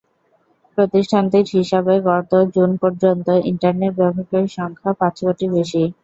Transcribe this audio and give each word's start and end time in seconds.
প্রতিষ্ঠানটির 0.77 1.45
হিসাবে 1.55 1.93
গত 2.09 2.31
জুন 2.55 2.69
পর্যন্ত 2.81 3.27
ইন্টারনেট 3.51 3.93
ব্যবহারকারীর 3.95 4.55
সংখ্যা 4.57 4.91
পাঁচ 4.99 5.15
কোটির 5.21 5.51
বেশি। 5.57 5.83